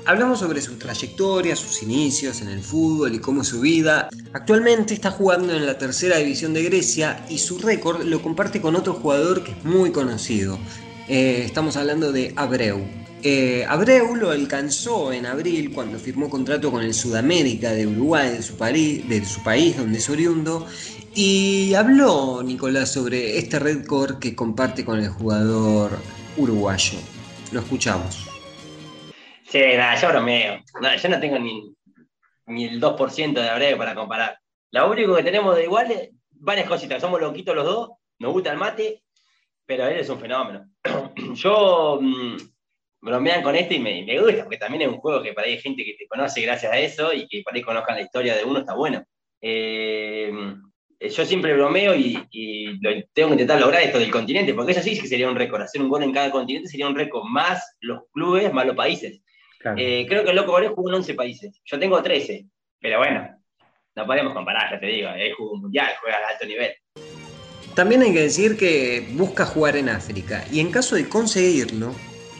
[0.04, 4.08] Hablamos sobre su trayectoria, sus inicios en el fútbol y cómo es su vida.
[4.32, 8.74] Actualmente está jugando en la tercera división de Grecia y su récord lo comparte con
[8.74, 10.58] otro jugador que es muy conocido.
[11.06, 12.80] Eh, estamos hablando de Abreu.
[13.22, 18.42] Eh, Abreu lo alcanzó en abril cuando firmó contrato con el Sudamérica de Uruguay, de
[18.42, 20.66] su, de su país donde es oriundo,
[21.14, 25.96] y habló Nicolás sobre este récord que comparte con el jugador
[26.36, 26.98] uruguayo.
[27.52, 28.31] Lo escuchamos.
[29.52, 30.60] Sí, nada, yo bromeo.
[31.02, 31.74] yo no tengo ni,
[32.46, 34.38] ni el 2% de Abreu para comparar.
[34.70, 37.02] Lo único que tenemos de igual es varias cositas.
[37.02, 39.02] Somos loquitos los dos, nos gusta el mate,
[39.66, 40.64] pero él es un fenómeno.
[41.34, 42.36] yo mm,
[43.02, 45.52] bromean con esto y me, me, gusta, porque también es un juego que para ahí
[45.52, 48.34] hay gente que te conoce gracias a eso y que para ahí conozcan la historia
[48.34, 49.04] de uno, está bueno.
[49.42, 50.32] Eh,
[50.98, 52.14] yo siempre bromeo y,
[53.12, 55.60] tengo que intentar lograr esto del continente, porque eso sí que sería un récord.
[55.60, 59.20] Hacer un gol en cada continente sería un récord, más los clubes, más los países.
[59.76, 61.60] Eh, creo que el Loco Borges jugó en 11 países.
[61.64, 62.46] Yo tengo 13,
[62.80, 63.28] pero bueno,
[63.94, 65.08] no podemos comparar, ya te digo.
[65.10, 66.72] Él jugó un mundial, juega a alto nivel.
[67.74, 71.94] También hay que decir que busca jugar en África y en caso de conseguirlo,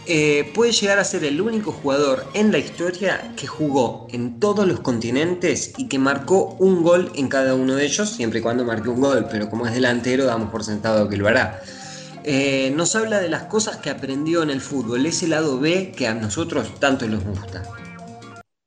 [0.05, 4.67] eh, puede llegar a ser el único jugador en la historia que jugó en todos
[4.67, 8.65] los continentes y que marcó un gol en cada uno de ellos, siempre y cuando
[8.65, 11.63] marque un gol, pero como es delantero damos por sentado que lo hará.
[12.25, 16.07] Eh, nos habla de las cosas que aprendió en el fútbol, ese lado B que
[16.07, 17.65] a nosotros tanto nos gusta.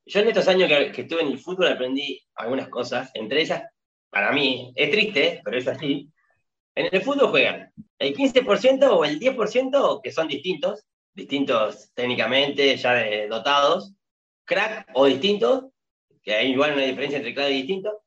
[0.06, 3.64] Yo en estos años que, estuve en el fútbol aprendí algunas cosas, entre ellas,
[4.10, 6.10] para mí, es triste, pero es así.
[6.76, 13.06] En el fútbol juegan el 15% o el 10% que son distintos, distintos técnicamente, ya
[13.30, 13.94] dotados,
[14.44, 15.66] crack o distintos,
[16.22, 18.04] que hay igual una diferencia entre crack y distinto.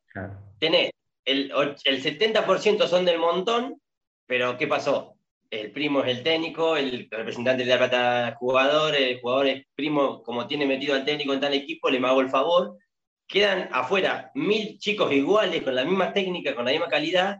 [0.58, 0.90] Tenés
[1.24, 1.50] el,
[1.84, 3.80] el 70% son del montón,
[4.26, 5.17] pero ¿qué pasó?
[5.50, 10.22] El primo es el técnico, el representante de la plata jugador, el jugador es primo,
[10.22, 12.76] como tiene metido al técnico en tal equipo, le hago el favor.
[13.26, 17.38] Quedan afuera mil chicos iguales, con la misma técnica, con la misma calidad.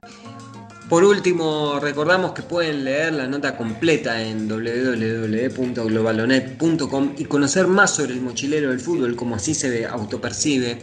[0.89, 8.15] Por último, recordamos que pueden leer la nota completa en www.globalonet.com y conocer más sobre
[8.15, 10.79] el mochilero del fútbol, como así se autopercibe.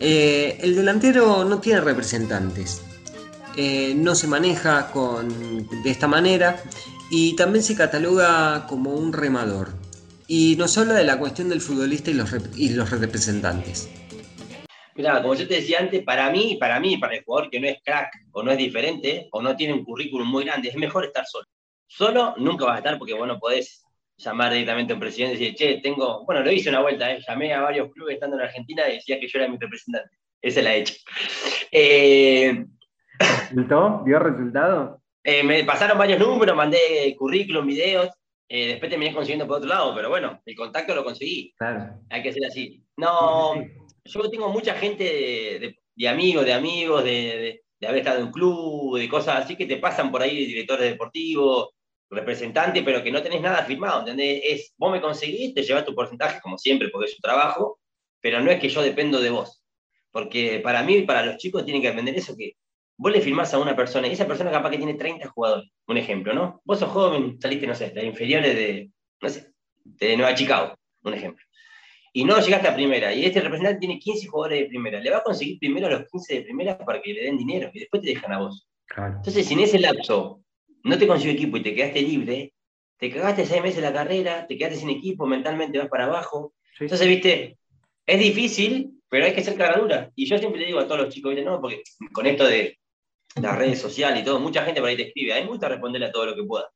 [0.00, 2.82] Eh, el delantero no tiene representantes,
[3.60, 4.92] eh, no se maneja
[5.82, 6.62] de esta manera
[7.10, 9.70] y también se cataloga como un remador.
[10.28, 13.90] Y nos habla de la cuestión del futbolista y los, y los representantes.
[14.94, 17.66] Mira, como yo te decía antes, para mí, para mí, para el jugador que no
[17.66, 21.06] es crack o no es diferente o no tiene un currículum muy grande, es mejor
[21.06, 21.46] estar solo.
[21.88, 23.84] Solo nunca vas a estar porque vos no podés
[24.18, 27.18] llamar directamente a un presidente y decir, che, tengo, bueno, lo hice una vuelta, ¿eh?
[27.26, 30.16] llamé a varios clubes estando en Argentina y decía que yo era mi representante.
[30.40, 30.94] Esa la he hecho.
[31.72, 32.64] Eh,
[33.18, 34.02] ¿Resultó?
[34.04, 35.00] ¿Dio resultado?
[35.24, 38.08] Eh, me pasaron varios números, mandé currículum, videos,
[38.48, 41.52] eh, después terminé consiguiendo por otro lado, pero bueno, el contacto lo conseguí.
[41.58, 42.00] Claro.
[42.08, 42.82] Hay que ser así.
[42.96, 43.54] No,
[44.04, 49.08] yo tengo mucha gente de, amigos, de amigos, de, haber estado en un club, de
[49.08, 51.70] cosas así que te pasan por ahí, directores deportivos,
[52.10, 54.40] representantes, pero que no tenés nada firmado, ¿entendés?
[54.44, 57.78] Es, vos me conseguís, te llevas tu porcentaje, como siempre, porque es su trabajo,
[58.20, 59.62] pero no es que yo dependo de vos.
[60.10, 62.54] Porque para mí y para los chicos tienen que aprender eso, que
[62.98, 65.96] vos le firmás a una persona y esa persona capaz que tiene 30 jugadores, un
[65.96, 66.60] ejemplo, ¿no?
[66.64, 68.90] Vos sos joven, saliste, no sé, de inferiores de,
[69.22, 69.52] no sé,
[69.84, 71.44] de Nueva Chicago, un ejemplo.
[72.12, 75.18] Y no llegaste a primera, y este representante tiene 15 jugadores de primera, le va
[75.18, 78.02] a conseguir primero a los 15 de primera para que le den dinero y después
[78.02, 78.68] te dejan a vos.
[78.96, 80.42] Entonces, si en ese lapso
[80.82, 82.52] no te consiguió equipo y te quedaste libre,
[82.96, 86.54] te cagaste seis meses la carrera, te quedaste sin equipo, mentalmente vas para abajo.
[86.80, 87.58] Entonces, viste,
[88.06, 90.10] es difícil, pero hay que ser caradura.
[90.16, 91.48] Y yo siempre le digo a todos los chicos, ¿viste?
[91.48, 91.82] no, porque
[92.12, 92.78] con esto de
[93.36, 95.68] las redes sociales y todo, mucha gente por ahí te escribe, a mí me gusta
[95.68, 96.68] responderle a todo lo que pueda.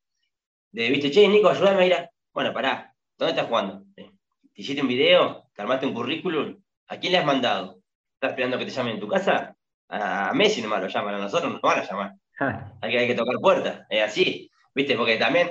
[0.71, 2.11] De, viste, che, Nico, ayúdame a ir a...
[2.33, 3.85] Bueno, pará, ¿dónde estás jugando?
[3.95, 4.11] ¿Te
[4.55, 5.49] hiciste un video?
[5.55, 6.63] ¿Te armaste un currículum?
[6.89, 7.79] ¿A quién le has mandado?
[8.15, 9.55] ¿Estás esperando que te llamen en tu casa?
[9.89, 12.13] A Messi nomás lo llaman, a nosotros no nos van a llamar.
[12.81, 14.97] Hay, que, hay que tocar puertas, es así, ¿viste?
[14.97, 15.51] Porque también,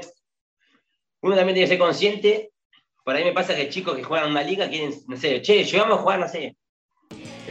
[1.22, 2.52] uno también tiene que ser consciente.
[3.04, 6.00] Por ahí me pasa que chicos que juegan una liga quieren, no sé, che, llegamos
[6.00, 6.58] a jugar, no sé.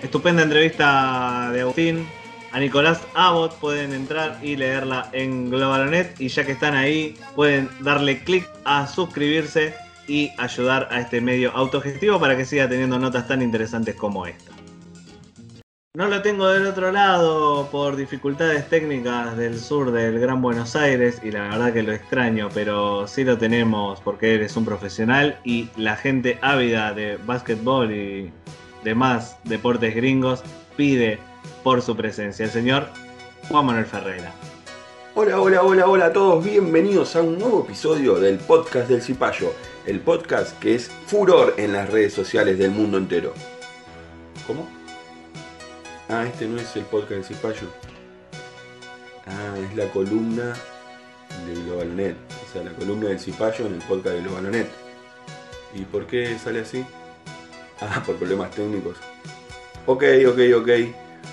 [0.02, 2.06] Estupenda entrevista de Agustín,
[2.52, 3.54] a Nicolás Abbott.
[3.58, 6.20] Pueden entrar y leerla en Globalonet.
[6.20, 9.74] Y ya que están ahí, pueden darle clic a suscribirse
[10.06, 14.52] y ayudar a este medio autogestivo para que siga teniendo notas tan interesantes como esta.
[15.92, 21.20] No lo tengo del otro lado por dificultades técnicas del sur del Gran Buenos Aires
[21.24, 25.40] y la verdad que lo extraño, pero sí lo tenemos porque él es un profesional
[25.44, 28.32] y la gente ávida de básquetbol y
[28.84, 30.44] demás deportes gringos
[30.76, 31.18] pide
[31.62, 32.44] por su presencia.
[32.44, 32.88] El señor
[33.48, 34.33] Juan Manuel Ferreira.
[35.14, 36.44] Hola, hola, hola, hola a todos.
[36.44, 39.53] Bienvenidos a un nuevo episodio del podcast del Cipayo.
[39.87, 43.35] El podcast que es furor en las redes sociales del mundo entero.
[44.46, 44.68] ¿Cómo?
[46.09, 47.68] Ah, este no es el podcast del Cipayo.
[49.26, 50.55] Ah, es la columna
[51.46, 52.16] de Globalonet.
[52.48, 54.68] O sea, la columna del Cipayo en el podcast de Globalonet.
[55.74, 56.85] ¿Y por qué sale así?
[57.81, 58.96] Ah, por problemas técnicos.
[59.87, 60.70] Ok, ok, ok.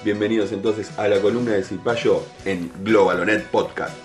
[0.04, 3.96] Bienvenidos entonces a la columna de Cipayo en Globalonet Podcast.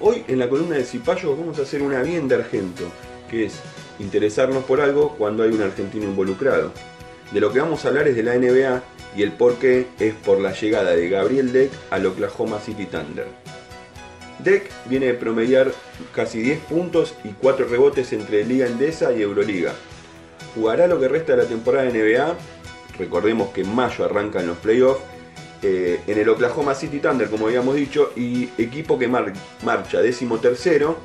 [0.00, 2.84] Hoy en la columna de Cipayo vamos a hacer una bien de argento,
[3.28, 3.60] que es
[3.98, 6.72] interesarnos por algo cuando hay un argentino involucrado.
[7.32, 8.82] De lo que vamos a hablar es de la NBA
[9.16, 13.26] y el por qué es por la llegada de Gabriel Deck al Oklahoma City Thunder.
[14.38, 15.72] Deck viene de promediar
[16.14, 19.72] casi 10 puntos y 4 rebotes entre Liga Endesa y Euroliga.
[20.54, 22.36] Jugará lo que resta de la temporada de NBA
[22.98, 25.02] recordemos que en mayo arrancan los playoffs,
[25.62, 30.96] eh, en el Oklahoma City Thunder, como habíamos dicho, y equipo que marcha décimo tercero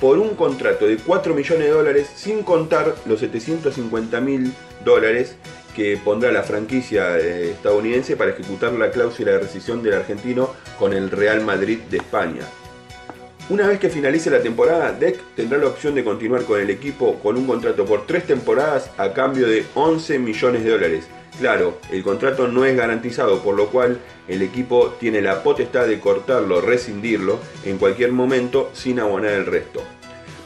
[0.00, 4.52] por un contrato de 4 millones de dólares, sin contar los 750 mil
[4.84, 5.36] dólares
[5.74, 10.92] que pondrá la franquicia eh, estadounidense para ejecutar la cláusula de rescisión del argentino con
[10.92, 12.42] el Real Madrid de España.
[13.48, 17.18] Una vez que finalice la temporada, Deck tendrá la opción de continuar con el equipo
[17.18, 21.06] con un contrato por tres temporadas a cambio de 11 millones de dólares.
[21.40, 25.98] Claro, el contrato no es garantizado, por lo cual el equipo tiene la potestad de
[25.98, 29.82] cortarlo, rescindirlo en cualquier momento sin abonar el resto.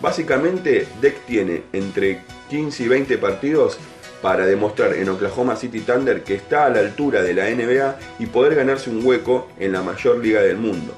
[0.01, 3.77] Básicamente, Deck tiene entre 15 y 20 partidos
[4.23, 8.27] para demostrar en Oklahoma City Thunder que está a la altura de la NBA y
[8.27, 10.97] poder ganarse un hueco en la mayor liga del mundo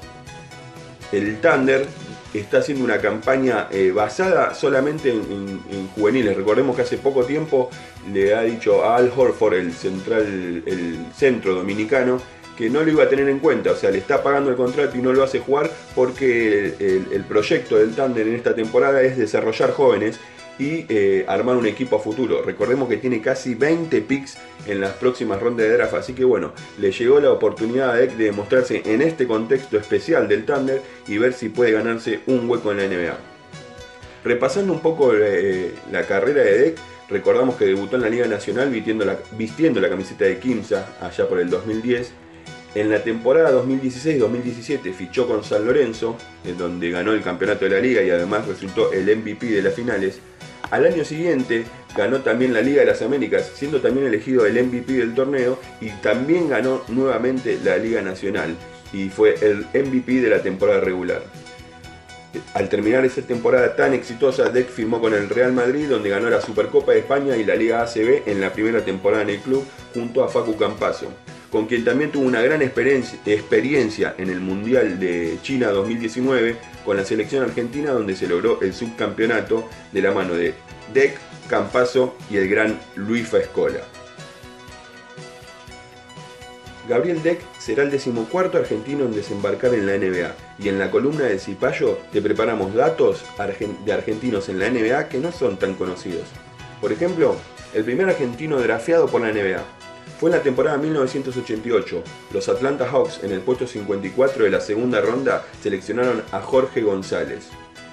[1.11, 1.85] el Thunder
[2.33, 6.35] está haciendo una campaña eh, basada solamente en, juveniles.
[6.35, 7.69] Recordemos que hace poco tiempo
[8.11, 12.21] le ha dicho a Al Horford, el central, el centro dominicano,
[12.55, 14.97] que no lo iba a tener en cuenta, o sea, le está pagando el contrato
[14.97, 19.71] y no lo hace jugar porque el proyecto del Thunder en esta temporada es desarrollar
[19.71, 20.19] jóvenes
[20.59, 22.43] y eh, armar un equipo a futuro.
[22.43, 26.51] Recordemos que tiene casi 20 picks en las próximas rondas de draft, así que bueno,
[26.77, 31.17] le llegó la oportunidad a Deck de demostrarse en este contexto especial del Thunder y
[31.17, 33.17] ver si puede ganarse un hueco en la NBA.
[34.23, 36.77] Repasando un poco eh, la carrera de Deck,
[37.09, 41.27] recordamos que debutó en la Liga Nacional vistiendo la, vistiendo la camiseta de Kimsa allá
[41.27, 42.11] por el 2010.
[42.75, 47.79] En la temporada 2016-2017 fichó con San Lorenzo, en donde ganó el campeonato de la
[47.79, 50.19] liga y además resultó el MVP de las finales.
[50.69, 54.93] Al año siguiente ganó también la Liga de las Américas, siendo también elegido el MVP
[54.93, 58.55] del torneo y también ganó nuevamente la Liga Nacional
[58.93, 61.21] y fue el MVP de la temporada regular.
[62.53, 66.41] Al terminar esa temporada tan exitosa, Deck firmó con el Real Madrid, donde ganó la
[66.41, 70.23] Supercopa de España y la Liga ACB en la primera temporada en el club, junto
[70.23, 71.11] a Facu Campazo,
[71.51, 77.05] con quien también tuvo una gran experiencia en el Mundial de China 2019, con la
[77.05, 80.53] selección argentina donde se logró el subcampeonato de la mano de
[80.93, 81.17] Deck,
[81.49, 83.81] Campazo y el gran Luis Faescola.
[86.87, 91.25] Gabriel Deck será el decimocuarto argentino en desembarcar en la NBA y en la columna
[91.25, 93.23] de Cipayo te preparamos datos
[93.85, 96.23] de argentinos en la NBA que no son tan conocidos.
[96.81, 97.35] Por ejemplo,
[97.73, 99.63] el primer argentino drafeado por la NBA.
[100.19, 102.03] Fue en la temporada 1988.
[102.33, 107.49] Los Atlanta Hawks en el puesto 54 de la segunda ronda seleccionaron a Jorge González.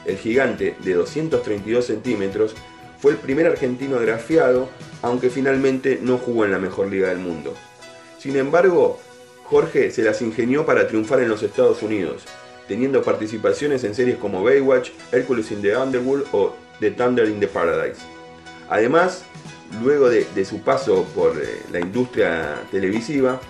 [0.07, 2.55] El gigante de 232 centímetros
[3.01, 4.69] fue el primer argentino grafiado,
[5.03, 7.55] aunque finalmente no jugó en la mejor liga del mundo.
[8.19, 8.99] Sin embargo,
[9.45, 12.25] Jorge se las ingenió para triunfar en los Estados Unidos,
[12.67, 17.47] teniendo participaciones en series como Baywatch, Hercules in the Underworld o The Thunder in the
[17.47, 18.01] Paradise.
[18.69, 19.25] Además,
[19.83, 23.41] luego de, su paso por eh, la industria televisiva,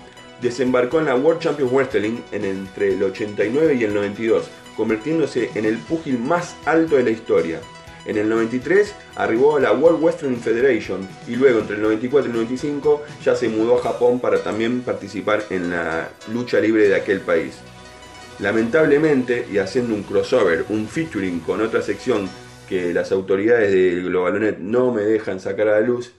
[0.43, 5.65] desembarcó en la World Champions Wrestling en entre el 89 y el 92, convirtiéndose en
[5.65, 7.61] el púgil más alto de la historia.
[8.07, 12.31] En el 93 arribó a la World Wrestling Federation y luego entre el 94 y
[12.31, 16.95] el 95 ya se mudó a Japón para también participar en la lucha libre de
[16.95, 17.59] aquel país.
[18.39, 22.29] Lamentablemente, y haciendo un crossover, un featuring con otra sección
[22.69, 26.13] que las autoridades del Globalonet no me dejan sacar a la luz,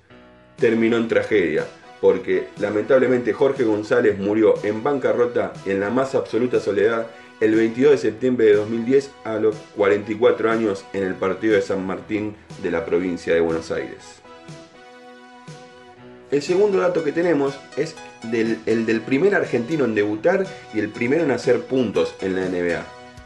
[0.57, 1.65] terminó en tragedia,
[2.01, 7.07] porque lamentablemente Jorge González murió en bancarrota en la más absoluta soledad
[7.39, 11.85] el 22 de septiembre de 2010 a los 44 años en el partido de San
[11.85, 14.21] Martín de la provincia de Buenos Aires.
[16.31, 17.95] El segundo dato que tenemos es
[18.33, 22.83] el del primer argentino en debutar y el primero en hacer puntos en la NBA.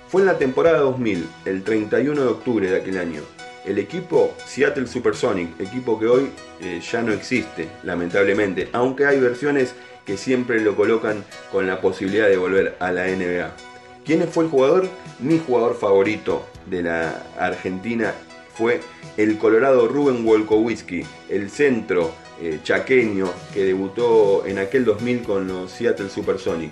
[0.10, 3.22] Fue en la temporada 2000, el 31 de octubre de aquel año.
[3.66, 9.74] El equipo Seattle Supersonic, equipo que hoy eh, ya no existe, lamentablemente, aunque hay versiones
[10.06, 13.71] que siempre lo colocan con la posibilidad de volver a la NBA.
[14.06, 14.90] ¿Quién fue el jugador?
[15.20, 18.14] Mi jugador favorito de la Argentina
[18.56, 18.82] fue
[19.16, 22.12] el colorado Ruben Wolkowski, el centro
[22.42, 26.72] eh, chaqueño que debutó en aquel 2000 con los Seattle Supersonic.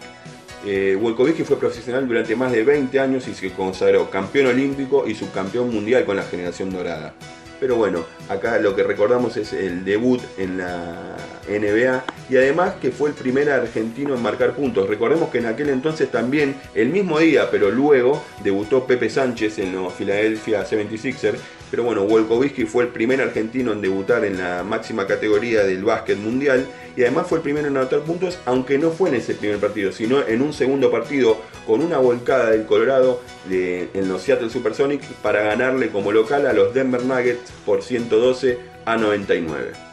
[0.66, 0.98] Eh,
[1.46, 6.06] fue profesional durante más de 20 años y se consagró campeón olímpico y subcampeón mundial
[6.06, 7.14] con la generación dorada.
[7.60, 11.16] Pero bueno, acá lo que recordamos es el debut en la
[11.50, 14.88] NBA y además que fue el primer argentino en marcar puntos.
[14.88, 19.74] Recordemos que en aquel entonces también, el mismo día, pero luego, debutó Pepe Sánchez en
[19.74, 21.40] los Philadelphia 76ers
[21.72, 26.18] pero bueno, Wolkowski fue el primer argentino en debutar en la máxima categoría del básquet
[26.18, 29.58] mundial y además fue el primero en anotar puntos, aunque no fue en ese primer
[29.58, 35.06] partido, sino en un segundo partido con una volcada del Colorado en los Seattle Supersonics
[35.22, 39.89] para ganarle como local a los Denver Nuggets por 112 a 99.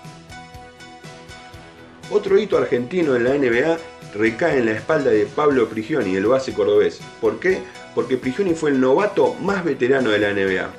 [2.11, 3.79] Otro hito argentino en la NBA
[4.14, 7.01] recae en la espalda de Pablo Prigioni, el base cordobés.
[7.21, 7.59] ¿Por qué?
[7.95, 10.71] Porque Prigioni fue el novato más veterano de la NBA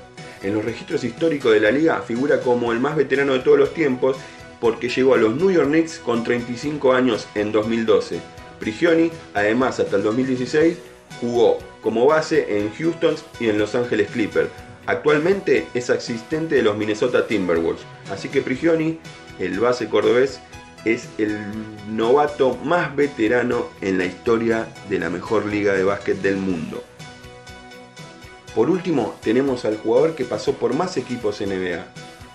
[0.43, 3.73] en los registros históricos de la liga figura como el más veterano de todos los
[3.73, 4.17] tiempos
[4.59, 8.19] porque llegó a los New York Knicks con 35 años en 2012.
[8.59, 10.77] Prigioni, además, hasta el 2016
[11.21, 14.49] jugó como base en Houston y en Los Angeles Clippers.
[14.87, 17.83] Actualmente es asistente de los Minnesota Timberwolves.
[18.11, 18.99] Así que Prigioni,
[19.37, 20.39] el base cordobés,
[20.85, 21.37] es el
[21.89, 26.83] novato más veterano en la historia de la mejor liga de básquet del mundo.
[28.55, 31.85] Por último, tenemos al jugador que pasó por más equipos NBA.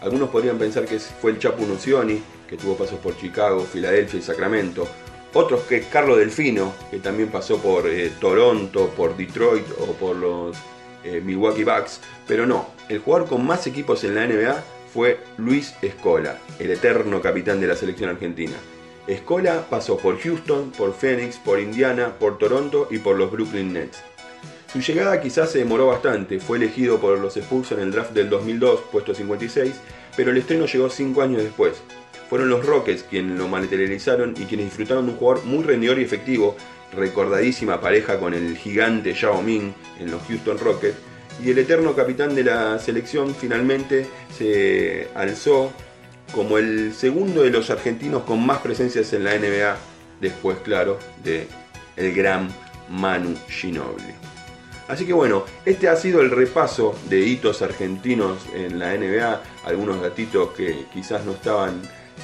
[0.01, 4.23] Algunos podrían pensar que fue el Chapu Nuzioni, que tuvo pasos por Chicago, Filadelfia y
[4.23, 4.87] Sacramento.
[5.35, 10.15] Otros que es Carlo Delfino, que también pasó por eh, Toronto, por Detroit o por
[10.17, 10.57] los
[11.05, 12.01] eh, Milwaukee Bucks.
[12.29, 17.23] Pero no, el jugador con más equipos en la NBA fue Luis Escola, el eterno
[17.23, 18.57] capitán de la selección argentina.
[19.07, 24.03] Escola pasó por Houston, por Phoenix, por Indiana, por Toronto y por los Brooklyn Nets.
[24.73, 28.31] Su llegada quizás se demoró bastante, fue elegido por los Spurs en el draft del
[28.31, 29.75] 2002, puesto 56,
[30.17, 31.83] pero el estreno llegó 5 años después.
[32.29, 36.05] Fueron los Rockets quienes lo materializaron y quienes disfrutaron de un jugador muy rendidor y
[36.05, 36.57] efectivo,
[36.97, 40.97] recordadísima pareja con el gigante Yao Ming en los Houston Rockets,
[41.41, 45.73] y el eterno capitán de la selección finalmente se alzó
[46.35, 49.77] como el segundo de los argentinos con más presencias en la NBA,
[50.21, 51.47] después, claro, de
[51.97, 52.49] el gran
[52.89, 54.15] Manu Ginobili.
[54.89, 60.01] Así que bueno, este ha sido el repaso de hitos argentinos en la NBA, algunos
[60.01, 61.81] gatitos que quizás no estaban,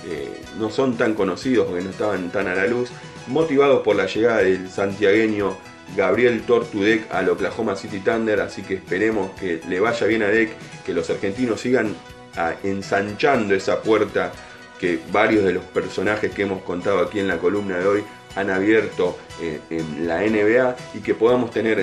[0.06, 2.90] eh, no son tan conocidos que no estaban tan a la luz,
[3.26, 5.56] motivados por la llegada del santiagueño
[5.96, 10.50] Gabriel Tortudec al Oklahoma City Thunder, así que esperemos que le vaya bien a Deck,
[10.84, 11.94] que los argentinos sigan
[12.36, 14.32] ah, ensanchando esa puerta
[14.78, 18.04] que varios de los personajes que hemos contado aquí en la columna de hoy
[18.36, 21.78] han abierto eh, en la NBA y que podamos tener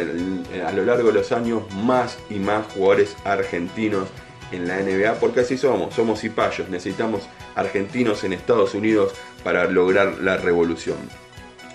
[0.65, 4.07] a lo largo de los años más y más jugadores argentinos
[4.51, 7.23] en la NBA, porque así somos, somos cipayos, necesitamos
[7.55, 9.13] argentinos en Estados Unidos
[9.43, 10.97] para lograr la revolución.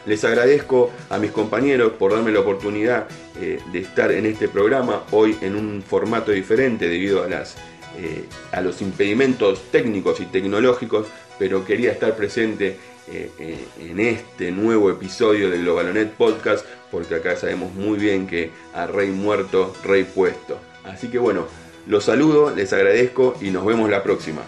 [0.07, 3.07] Les agradezco a mis compañeros por darme la oportunidad
[3.40, 7.57] eh, de estar en este programa, hoy en un formato diferente debido a, las,
[7.98, 11.07] eh, a los impedimentos técnicos y tecnológicos,
[11.38, 12.76] pero quería estar presente
[13.12, 13.30] eh,
[13.78, 19.11] en este nuevo episodio de Globalonet Podcast, porque acá sabemos muy bien que a rey
[19.11, 20.59] muerto, rey puesto.
[20.84, 21.46] Así que bueno,
[21.86, 24.42] los saludo, les agradezco y nos vemos la próxima.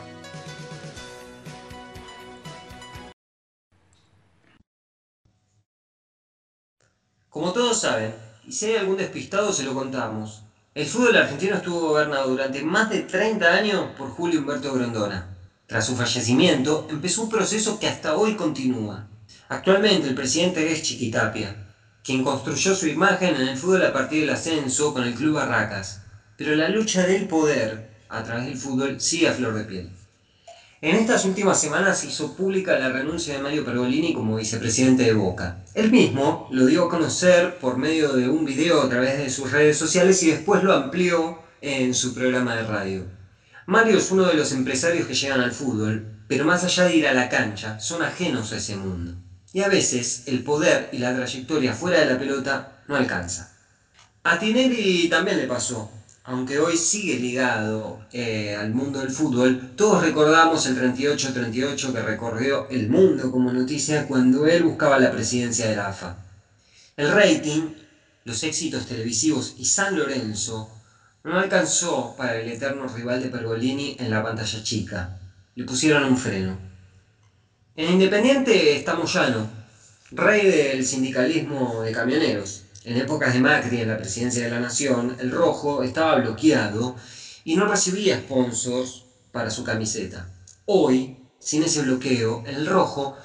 [7.32, 8.12] Como todos saben,
[8.46, 10.42] y si hay algún despistado se lo contamos,
[10.74, 15.34] el fútbol argentino estuvo gobernado durante más de 30 años por Julio Humberto Grondona.
[15.66, 19.06] Tras su fallecimiento, empezó un proceso que hasta hoy continúa.
[19.48, 21.56] Actualmente el presidente es Chiquitapia,
[22.04, 26.02] quien construyó su imagen en el fútbol a partir del ascenso con el Club Barracas.
[26.36, 29.90] Pero la lucha del poder a través del fútbol sigue a flor de piel.
[30.82, 35.14] En estas últimas semanas se hizo pública la renuncia de Mario Pergolini como vicepresidente de
[35.14, 35.61] Boca.
[35.74, 39.50] Él mismo lo dio a conocer por medio de un video a través de sus
[39.50, 43.06] redes sociales y después lo amplió en su programa de radio.
[43.66, 47.06] Mario es uno de los empresarios que llegan al fútbol, pero más allá de ir
[47.06, 49.14] a la cancha, son ajenos a ese mundo.
[49.54, 53.56] Y a veces el poder y la trayectoria fuera de la pelota no alcanza.
[54.24, 55.90] A Tinelli también le pasó
[56.24, 62.68] aunque hoy sigue ligado eh, al mundo del fútbol, todos recordamos el 38-38 que recorrió
[62.70, 66.16] el mundo como noticia cuando él buscaba la presidencia de la AFA.
[66.96, 67.74] El rating,
[68.24, 70.68] los éxitos televisivos y San Lorenzo
[71.24, 75.18] no alcanzó para el eterno rival de Pergolini en la pantalla chica.
[75.56, 76.56] Le pusieron un freno.
[77.74, 79.48] En Independiente está Moyano,
[80.12, 82.61] rey del sindicalismo de camioneros.
[82.84, 86.96] En épocas de Macri en la presidencia de la Nación, el rojo estaba bloqueado
[87.44, 90.28] y no recibía sponsors para su camiseta.
[90.66, 93.16] Hoy, sin ese bloqueo, el rojo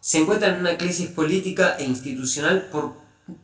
[0.00, 2.92] se encuentra en una crisis política e institucional por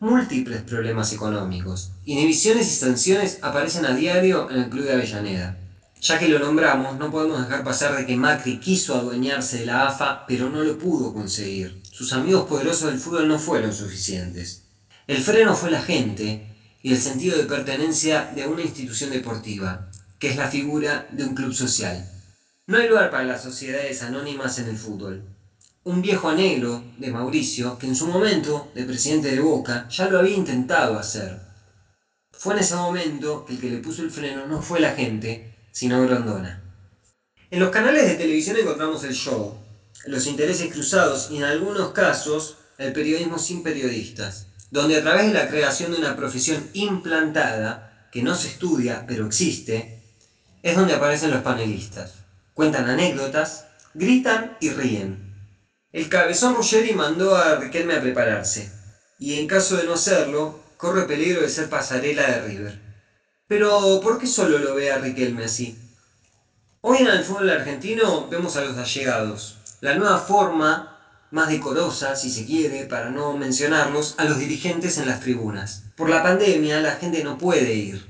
[0.01, 1.93] múltiples problemas económicos.
[2.05, 5.59] Inhibiciones y sanciones aparecen a diario en el Club de Avellaneda.
[6.03, 9.87] Ya que lo nombramos, no podemos dejar pasar de que Macri quiso adueñarse de la
[9.87, 11.81] AFA, pero no lo pudo conseguir.
[11.91, 14.63] Sus amigos poderosos del fútbol no fueron suficientes.
[15.09, 16.47] El freno fue la gente
[16.81, 19.91] y el sentido de pertenencia de una institución deportiva,
[20.21, 22.09] que es la figura de un club social.
[22.69, 25.25] No hay lugar para las sociedades anónimas en el fútbol.
[25.83, 30.19] Un viejo anhelo de Mauricio, que en su momento de presidente de Boca ya lo
[30.19, 31.37] había intentado hacer.
[32.31, 35.53] Fue en ese momento que el que le puso el freno no fue la gente,
[35.73, 36.63] sino Grondona.
[37.51, 39.59] En los canales de televisión encontramos el show,
[40.07, 45.35] los intereses cruzados y en algunos casos el periodismo sin periodistas donde a través de
[45.35, 50.03] la creación de una profesión implantada, que no se estudia pero existe,
[50.63, 52.15] es donde aparecen los panelistas.
[52.55, 55.37] Cuentan anécdotas, gritan y ríen.
[55.93, 58.73] El cabezón Ruggeri mandó a Riquelme a prepararse,
[59.19, 62.81] y en caso de no hacerlo, corre peligro de ser pasarela de River.
[63.47, 65.77] Pero, ¿por qué solo lo ve a Riquelme así?
[66.81, 70.92] Hoy en el fútbol argentino vemos a los allegados, la nueva forma
[71.33, 75.85] más decorosa, si se quiere, para no mencionarlos, a los dirigentes en las tribunas.
[75.97, 78.07] Por la pandemia la gente no puede ir,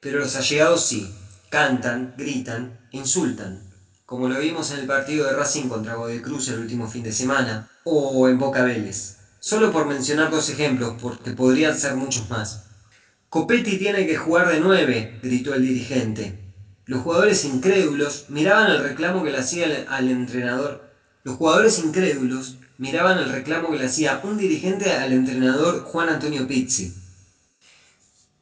[0.00, 1.14] pero los allegados sí,
[1.50, 3.62] cantan, gritan insultan,
[4.06, 7.12] como lo vimos en el partido de Racing contra Godoy Cruz el último fin de
[7.12, 9.18] semana, o en Boca Vélez.
[9.38, 12.64] Solo por mencionar dos ejemplos, porque podrían ser muchos más.
[13.28, 16.54] Copetti tiene que jugar de nueve, gritó el dirigente.
[16.86, 20.92] Los jugadores incrédulos miraban el reclamo que le hacía al entrenador.
[21.24, 26.46] Los jugadores incrédulos miraban el reclamo que le hacía un dirigente al entrenador Juan Antonio
[26.46, 26.92] Pizzi.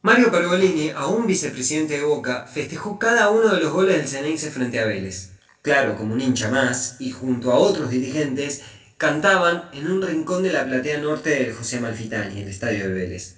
[0.01, 4.79] Mario Pergolini, aún vicepresidente de Boca, festejó cada uno de los goles del Ceneice frente
[4.79, 5.29] a Vélez.
[5.61, 8.61] Claro, como un hincha más, y junto a otros dirigentes,
[8.97, 13.35] cantaban en un rincón de la platea norte del José Malfitani, el estadio de Vélez.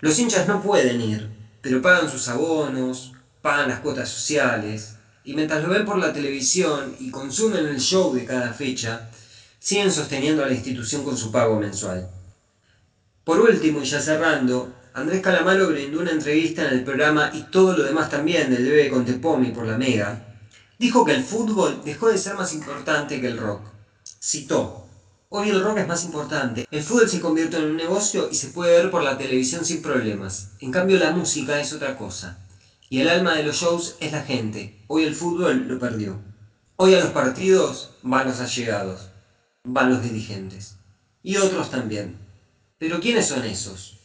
[0.00, 1.28] Los hinchas no pueden ir,
[1.60, 6.96] pero pagan sus abonos, pagan las cuotas sociales, y mientras lo ven por la televisión
[6.98, 9.07] y consumen el show de cada fecha,
[9.58, 12.08] siguen sosteniendo a la institución con su pago mensual.
[13.24, 17.76] Por último, y ya cerrando, Andrés Calamaro brindó una entrevista en el programa y todo
[17.76, 20.36] lo demás también del Bebe con Tepomi por la Mega.
[20.78, 23.62] Dijo que el fútbol dejó de ser más importante que el rock.
[24.20, 24.86] Citó,
[25.30, 26.66] Hoy el rock es más importante.
[26.70, 29.82] El fútbol se convierte en un negocio y se puede ver por la televisión sin
[29.82, 30.52] problemas.
[30.60, 32.38] En cambio la música es otra cosa.
[32.88, 34.82] Y el alma de los shows es la gente.
[34.86, 36.18] Hoy el fútbol lo perdió.
[36.76, 39.07] Hoy a los partidos van los allegados
[39.64, 40.76] van los dirigentes.
[41.22, 42.16] Y otros también.
[42.78, 43.98] Pero ¿quiénes son esos?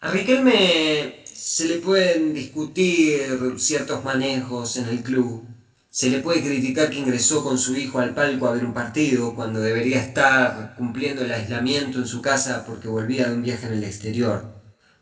[0.00, 3.20] A Riquelme se le pueden discutir
[3.58, 5.44] ciertos manejos en el club.
[5.90, 9.34] Se le puede criticar que ingresó con su hijo al palco a ver un partido
[9.34, 13.74] cuando debería estar cumpliendo el aislamiento en su casa porque volvía de un viaje en
[13.74, 14.44] el exterior.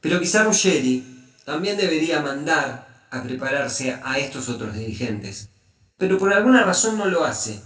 [0.01, 1.05] Pero quizá Ruggeri
[1.45, 5.49] también debería mandar a prepararse a estos otros dirigentes.
[5.97, 7.61] Pero por alguna razón no lo hace.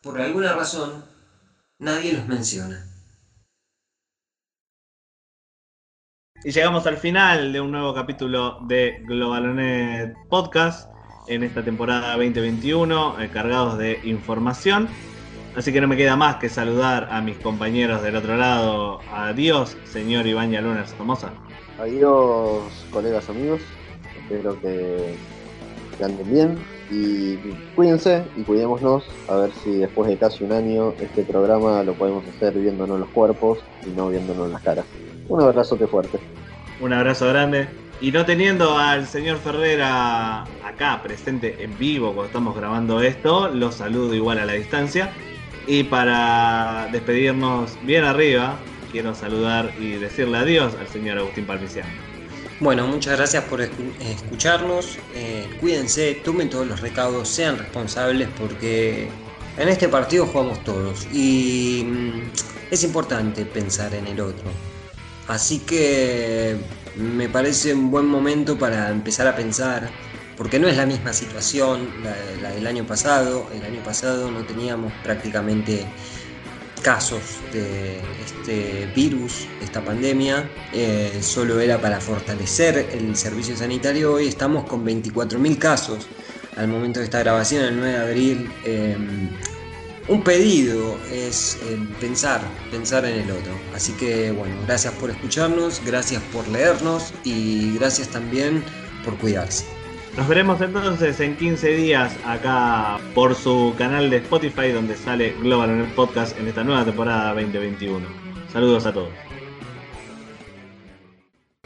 [0.00, 1.04] Por alguna razón
[1.82, 2.86] nadie los menciona.
[6.44, 10.90] Y llegamos al final de un nuevo capítulo de Globalonet Podcast
[11.28, 14.88] en esta temporada 2021, eh, cargados de información.
[15.54, 19.00] Así que no me queda más que saludar a mis compañeros del otro lado.
[19.12, 21.32] Adiós, señor Iván Luna Somoza.
[21.78, 23.60] Adiós, colegas amigos.
[24.16, 25.14] Espero que,
[25.98, 27.38] que anden bien y
[27.74, 32.24] cuídense y cuidémonos a ver si después de casi un año este programa lo podemos
[32.28, 34.84] hacer viéndonos los cuerpos y no viéndonos las caras.
[35.28, 36.18] Un abrazote fuerte.
[36.80, 37.68] Un abrazo grande.
[38.00, 43.76] Y no teniendo al señor Ferrera acá presente en vivo cuando estamos grabando esto, los
[43.76, 45.12] saludo igual a la distancia.
[45.66, 48.56] Y para despedirnos bien arriba,
[48.90, 52.11] quiero saludar y decirle adiós al señor Agustín Palmiciano.
[52.62, 54.96] Bueno, muchas gracias por escucharnos.
[55.16, 59.08] Eh, cuídense, tomen todos los recaudos, sean responsables porque
[59.58, 62.30] en este partido jugamos todos y mm,
[62.70, 64.48] es importante pensar en el otro.
[65.26, 66.56] Así que
[66.94, 69.90] me parece un buen momento para empezar a pensar,
[70.36, 71.88] porque no es la misma situación
[72.40, 73.48] la, del año pasado.
[73.52, 75.84] El año pasado no teníamos prácticamente
[76.82, 77.22] casos
[77.52, 84.14] de este virus, esta pandemia, eh, solo era para fortalecer el servicio sanitario.
[84.14, 86.08] Hoy estamos con 24.000 casos
[86.56, 88.52] al momento de esta grabación, el 9 de abril.
[88.64, 88.96] Eh,
[90.08, 93.52] un pedido es eh, pensar, pensar en el otro.
[93.74, 98.64] Así que bueno, gracias por escucharnos, gracias por leernos y gracias también
[99.04, 99.71] por cuidarse.
[100.16, 105.70] Nos veremos entonces en 15 días acá por su canal de Spotify donde sale Global
[105.70, 108.06] en el Podcast en esta nueva temporada 2021.
[108.52, 109.08] Saludos a todos.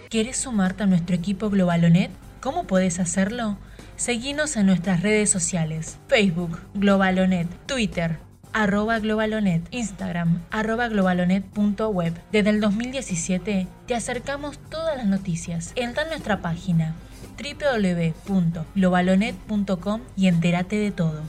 [0.09, 2.13] ¿Quieres sumarte a nuestro equipo Globalonet?
[2.41, 3.59] ¿Cómo puedes hacerlo?
[3.97, 8.19] Seguinos en nuestras redes sociales, Facebook, Globalonet, Twitter,
[8.53, 12.15] arroba globalonet, Instagram, globalonet.web.
[12.31, 15.73] Desde el 2017 te acercamos todas las noticias.
[15.75, 16.95] Entra en nuestra página
[17.37, 21.21] www.globalonet.com y entérate de todo.